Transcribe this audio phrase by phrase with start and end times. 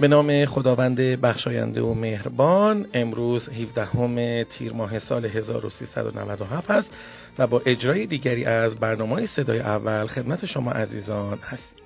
[0.00, 6.90] به نام خداوند بخشاینده و مهربان امروز 17 تیر ماه سال 1397 است
[7.38, 11.77] و با اجرای دیگری از برنامه صدای اول خدمت شما عزیزان هستیم.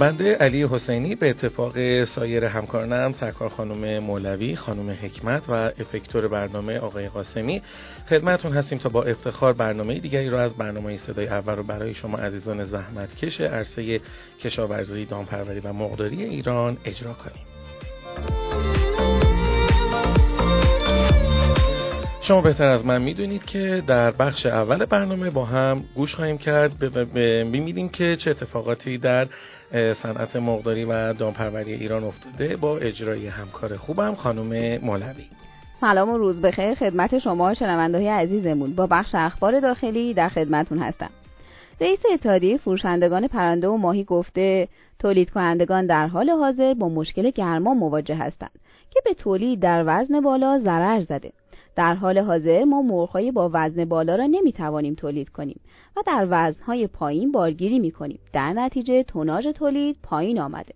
[0.00, 6.78] بنده علی حسینی به اتفاق سایر همکارانم سرکار خانم مولوی خانم حکمت و افکتور برنامه
[6.78, 7.62] آقای قاسمی
[8.08, 12.18] خدمتون هستیم تا با افتخار برنامه دیگری رو از برنامه صدای اول رو برای شما
[12.18, 14.00] عزیزان زحمت کش عرصه
[14.40, 17.59] کشاورزی دامپروری و مقداری ایران اجرا کنیم.
[22.30, 26.78] شما بهتر از من می‌دونید که در بخش اول برنامه با هم گوش خواهیم کرد.
[26.78, 29.26] ببینیم که چه اتفاقاتی در
[30.02, 35.24] صنعت مقداری و دامپروری ایران افتاده با اجرای همکار خوبم خانم مولوی.
[35.80, 38.74] سلام و روز بخیر خدمت شما شنونده عزیزمون.
[38.74, 41.10] با بخش اخبار داخلی در خدمتون هستم.
[41.80, 47.74] رئیس اتحادیه فروشندگان پرنده و ماهی گفته تولید کنندگان در حال حاضر با مشکل گرما
[47.74, 48.58] مواجه هستند
[48.90, 51.32] که به تولید در وزن بالا ضرر زده.
[51.76, 55.60] در حال حاضر ما مرغهای با وزن بالا را نمی‌توانیم تولید کنیم
[55.96, 60.74] و در وزنهای پایین بارگیری می‌کنیم در نتیجه توناژ تولید پایین آمده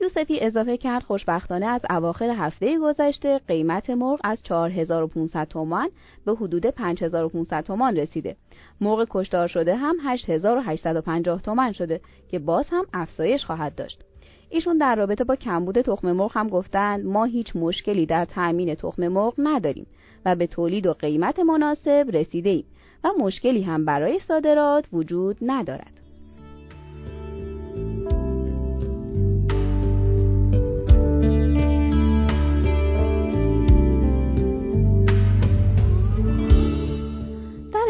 [0.00, 5.88] یوسفی اضافه کرد خوشبختانه از اواخر هفته گذشته قیمت مرغ از 4500 تومان
[6.24, 8.36] به حدود 5500 تومان رسیده.
[8.80, 14.04] مرغ کشتار شده هم 8850 تومان شده که باز هم افزایش خواهد داشت.
[14.50, 19.08] ایشون در رابطه با کمبود تخم مرغ هم گفتند ما هیچ مشکلی در تأمین تخم
[19.08, 19.86] مرغ نداریم
[20.26, 22.64] و به تولید و قیمت مناسب رسیده ایم
[23.04, 25.96] و مشکلی هم برای صادرات وجود ندارد.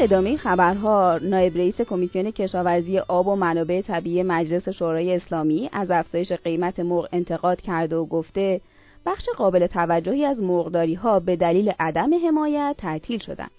[0.07, 6.33] ادامه خبرها نایب رئیس کمیسیون کشاورزی آب و منابع طبیعی مجلس شورای اسلامی از افزایش
[6.33, 8.61] قیمت مرغ انتقاد کرده و گفته
[9.07, 13.51] بخش قابل توجهی از مرغداری ها به دلیل عدم حمایت تعطیل شدند.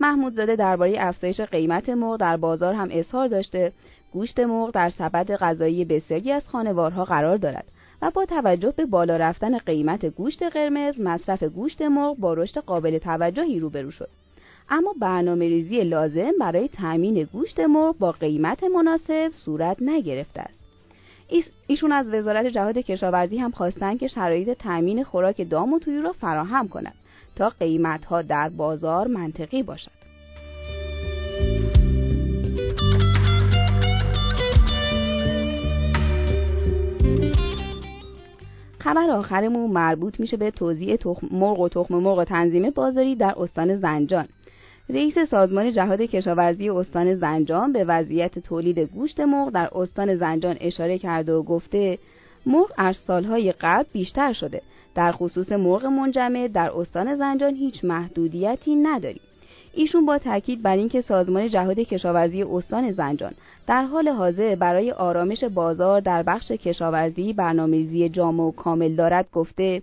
[0.00, 3.72] محمود زاده درباره افزایش قیمت مرغ در بازار هم اظهار داشته
[4.12, 7.64] گوشت مرغ در سبد غذایی بسیاری از خانوارها قرار دارد
[8.02, 12.98] و با توجه به بالا رفتن قیمت گوشت قرمز مصرف گوشت مرغ با رشد قابل
[12.98, 14.08] توجهی روبرو شد
[14.68, 20.59] اما برنامه ریزی لازم برای تأمین گوشت مرغ با قیمت مناسب صورت نگرفته است
[21.66, 26.12] ایشون از وزارت جهاد کشاورزی هم خواستن که شرایط تأمین خوراک دام و تویو را
[26.12, 26.94] فراهم کند
[27.36, 29.90] تا قیمت ها در بازار منطقی باشد.
[38.78, 43.76] خبر آخرمون مربوط میشه به توزیع تخم مرغ و تخم مرغ تنظیم بازاری در استان
[43.76, 44.26] زنجان.
[44.92, 50.98] رئیس سازمان جهاد کشاورزی استان زنجان به وضعیت تولید گوشت مرغ در استان زنجان اشاره
[50.98, 51.98] کرده و گفته
[52.46, 54.62] مرغ از سالهای قبل بیشتر شده.
[54.94, 59.20] در خصوص مرغ منجمد در استان زنجان هیچ محدودیتی نداریم.
[59.74, 63.32] ایشون با تاکید بر اینکه سازمان جهاد کشاورزی استان زنجان
[63.66, 69.82] در حال حاضر برای آرامش بازار در بخش کشاورزی برنامه‌ریزی جامع و کامل دارد گفته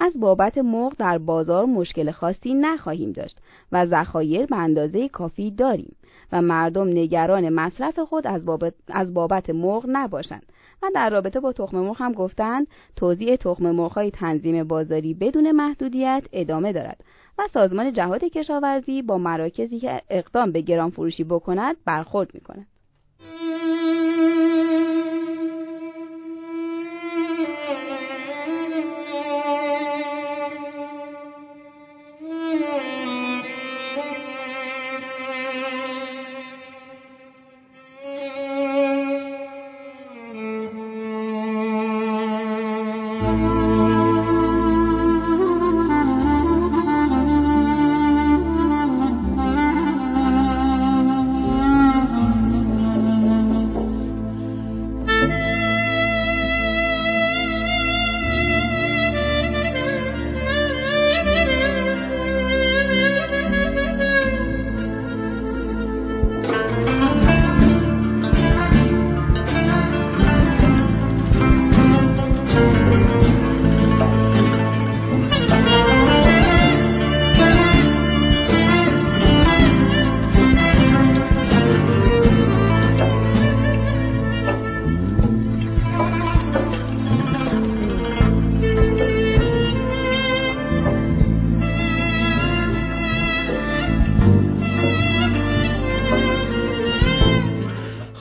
[0.00, 3.38] از بابت مرغ در بازار مشکل خاصی نخواهیم داشت
[3.72, 5.96] و ذخایر به اندازه کافی داریم
[6.32, 10.46] و مردم نگران مصرف خود از بابت, از بابت مرغ نباشند
[10.82, 12.66] و در رابطه با تخم مرغ هم گفتند
[12.96, 17.04] توزیع تخم مرغ تنظیم بازاری بدون محدودیت ادامه دارد
[17.38, 22.66] و سازمان جهاد کشاورزی با مراکزی که اقدام به گران فروشی بکند برخورد می کند.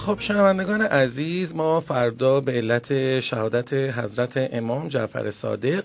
[0.07, 5.83] خب شنوندگان عزیز ما فردا به علت شهادت حضرت امام جعفر صادق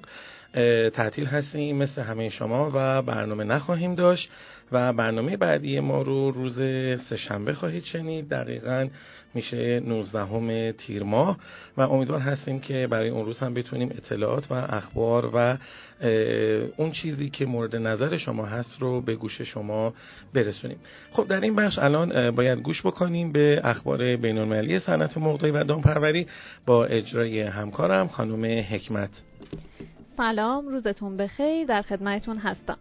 [0.94, 4.30] تعطیل هستیم مثل همه شما و برنامه نخواهیم داشت
[4.72, 6.56] و برنامه بعدی ما رو روز
[7.08, 8.28] سهشنبه خواهید شنید.
[8.28, 8.88] دقیقا
[9.34, 11.38] میشه 19 تیر ماه
[11.76, 15.58] و امیدوار هستیم که برای اون روز هم بتونیم اطلاعات و اخبار و
[16.76, 19.94] اون چیزی که مورد نظر شما هست رو به گوش شما
[20.34, 20.78] برسونیم.
[21.12, 25.64] خب در این بخش الان باید گوش بکنیم به اخبار بین المللی صنعت مرغداری و
[25.64, 26.26] دامپروری
[26.66, 29.10] با اجرای همکارم خانم حکمت.
[30.16, 32.78] سلام روزتون بخیر در خدمتتون هستم.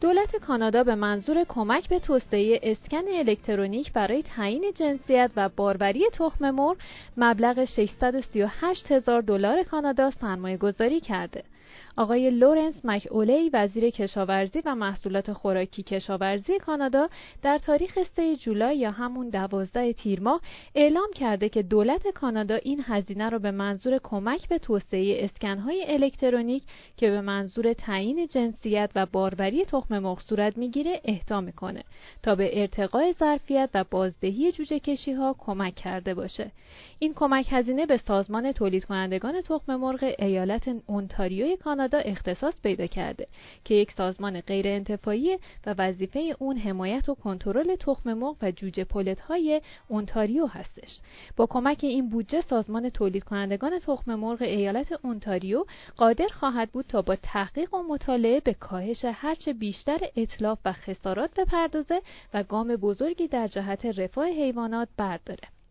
[0.00, 6.50] دولت کانادا به منظور کمک به توسعه اسکن الکترونیک برای تعیین جنسیت و باروری تخم
[6.50, 6.76] مرغ
[7.16, 11.42] مبلغ 638 هزار دلار کانادا سرمایه گذاری کرده.
[11.96, 13.08] آقای لورنس مک
[13.52, 17.08] وزیر کشاورزی و محصولات خوراکی کشاورزی کانادا
[17.42, 20.40] در تاریخ 3 جولای یا همون 12 تیر ماه
[20.74, 26.62] اعلام کرده که دولت کانادا این هزینه را به منظور کمک به توسعه اسکنهای الکترونیک
[26.96, 31.84] که به منظور تعیین جنسیت و باروری تخم مرغ صورت می‌گیره اهدا می‌کنه
[32.22, 36.50] تا به ارتقای ظرفیت و بازدهی جوجه کشی ها کمک کرده باشه.
[36.98, 43.26] این کمک هزینه به سازمان تولید کنندگان تخم مرغ ایالت اونتاریوی کانادا اختصاص پیدا کرده
[43.64, 48.84] که یک سازمان غیر انتفاعی و وظیفه اون حمایت و کنترل تخم مرغ و جوجه
[48.84, 50.98] پولت های اونتاریو هستش.
[51.36, 55.64] با کمک این بودجه سازمان تولید کنندگان تخم مرغ ایالت اونتاریو
[55.96, 61.40] قادر خواهد بود تا با تحقیق و مطالعه به کاهش هرچه بیشتر اطلاف و خسارات
[61.40, 62.02] بپردازه
[62.34, 65.61] و گام بزرگی در جهت رفاه حیوانات برداره.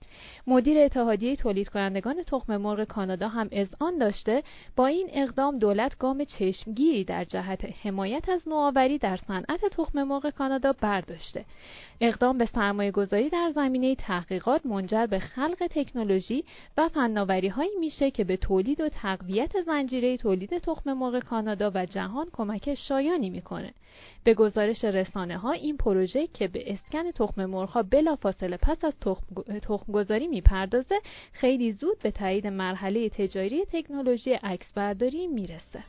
[0.48, 4.44] مدیر اتحادیه تولید کنندگان تخم مرغ کانادا هم اذعان داشته
[4.76, 10.30] با این اقدام دولت گام چشمگیری در جهت حمایت از نوآوری در صنعت تخم مرغ
[10.30, 11.46] کانادا برداشته.
[12.02, 16.44] اقدام به سرمایه گذاری در زمینه تحقیقات منجر به خلق تکنولوژی
[16.78, 21.86] و فناوری هایی میشه که به تولید و تقویت زنجیره تولید تخم مرغ کانادا و
[21.86, 23.74] جهان کمک شایانی می‌کنه.
[24.24, 28.94] به گزارش رسانه ها این پروژه که به اسکن تخم مرغ بلافاصله پس از
[29.62, 30.96] تخم گذاری می‌پردازه
[31.32, 35.84] خیلی زود به تایید مرحله تجاری تکنولوژی عکس برداری می‌رسه.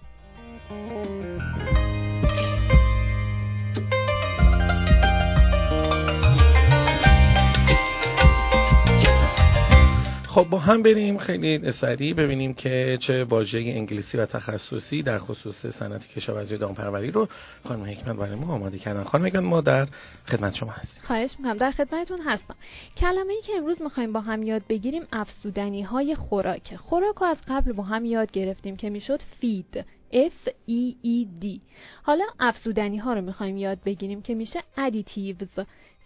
[10.33, 15.67] خب با هم بریم خیلی سریع ببینیم که چه واژه انگلیسی و تخصصی در خصوص
[15.67, 17.29] صنعت کشاورزی و دامپروری رو
[17.65, 19.05] خانم حکمت برای ما آماده کردن.
[19.05, 19.89] خانم حکمت ما در
[20.27, 21.03] خدمت شما هستیم.
[21.07, 21.59] خواهش می‌کنم.
[21.59, 22.55] در خدمتتون هستم.
[22.97, 26.15] کلمه ای که امروز می‌خوایم با هم یاد بگیریم افزودنی های خوراک.
[26.15, 29.85] خوراک از قبل با هم یاد گرفتیم که می‌شد feed.
[30.13, 31.61] F E E D.
[32.03, 35.65] حالا افزودنی ها رو می‌خوایم یاد بگیریم که میشه additives.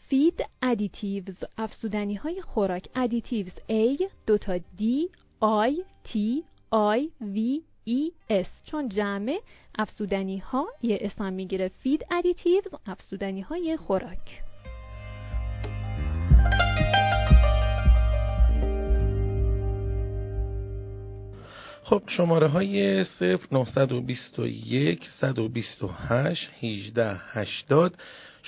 [0.09, 2.89] feed additives افزودنی های خوراک.
[2.95, 4.83] additives A دوتا D
[5.43, 5.73] I
[6.09, 6.17] T
[6.73, 7.39] I V
[7.89, 8.47] E S.
[8.65, 9.39] چون جمع
[9.79, 14.43] افسودنی ها یه اسم می‌گیره فید ادیتیوز افسودنی های خوراک.
[21.83, 23.05] خب شماره های
[23.51, 27.97] 0921 128 18 80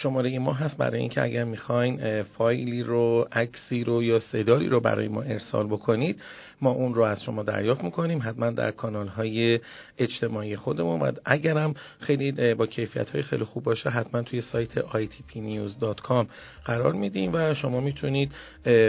[0.03, 5.09] شماره ما هست برای اینکه اگر می‌خواین فایلی رو عکسی رو یا صدایی رو برای
[5.09, 6.21] ما ارسال بکنید
[6.61, 8.23] ما اون رو از شما دریافت می‌کنیم.
[8.23, 9.61] حتما در کانال های
[9.99, 11.01] اجتماعی خودمون.
[11.01, 16.27] و اگرم خیلی با کیفیت های خیلی خوب باشه حتما توی سایت itpnews.com
[16.65, 18.33] قرار میدیم و شما می‌تونید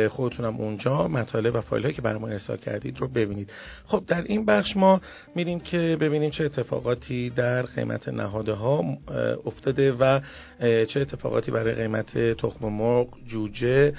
[0.09, 3.51] خودتونم اونجا مطالب و فایل هایی که برای ما ارسال کردید رو ببینید.
[3.85, 5.01] خب در این بخش ما
[5.35, 8.97] میریم که ببینیم چه اتفاقاتی در قیمت نهاده ها
[9.45, 10.19] افتاده و
[10.59, 13.93] چه اتفاقاتی برای قیمت تخم مرغ جوجه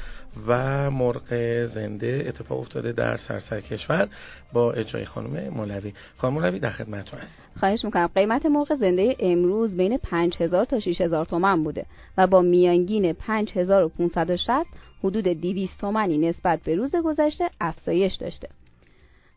[0.47, 1.35] و مرغ
[1.67, 4.09] زنده اتفاق افتاده در سرسر کشور
[4.53, 5.93] با اجرای خانم مولوی.
[6.17, 8.11] خانم مولوی در خدمتتون هست خواهش می‌کنم.
[8.15, 11.87] قیمت مرغ زنده امروز بین 5000 تا 6000 تومان بوده
[12.19, 14.67] و با میانگین 5560
[15.05, 18.49] حدود 200 تومانی نسبت به روز گذشته افزایش داشته.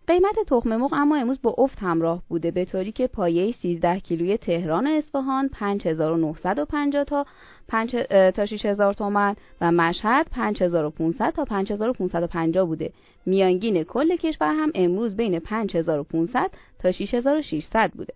[0.07, 4.37] قیمت تخم مرغ اما امروز با افت همراه بوده به طوری که پایه 13 کیلوی
[4.37, 7.25] تهران و اصفهان 5950 تا
[7.67, 7.95] 5
[8.35, 12.93] تا 6000 تومان و مشهد 5500 تا 5550 بوده.
[13.25, 18.13] میانگین کل کشور هم امروز بین 5500 تا 6600 بوده.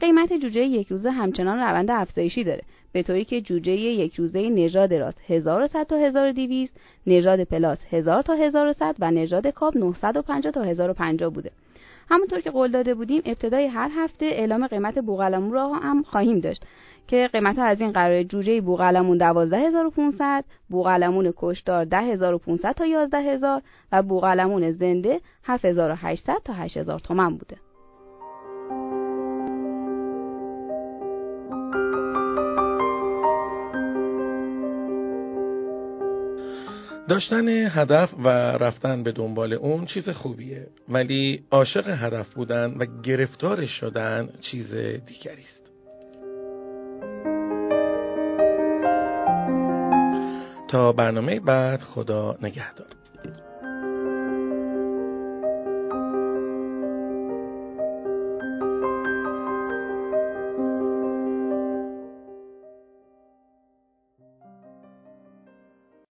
[0.00, 4.94] قیمت جوجه یک روزه همچنان روند افزایشی داره به طوری که جوجه یک روزه نژاد
[4.94, 6.72] راست 1100 تا 1200
[7.06, 11.50] نژاد پلاس 1000 تا 1100 و نژاد کاب 950 تا 1050 بوده.
[12.10, 16.62] همونطور که قول داده بودیم ابتدای هر هفته اعلام قیمت بوقلمون را هم خواهیم داشت
[17.08, 24.70] که قیمت از این قرار جوجه بوقلمون 12500 بوقلمون کشدار 10500 تا 11000 و بوقلمون
[24.70, 27.56] زنده 7800 تا 8000 تومن بوده.
[37.08, 40.66] داشتن هدف و رفتن به دنبال اون چیز خوبیه.
[40.88, 44.74] ولی عاشق هدف بودن و گرفتارش شدن چیز
[45.06, 45.62] دیگری است.
[50.68, 52.86] تا برنامه بعد خدا نگهدار.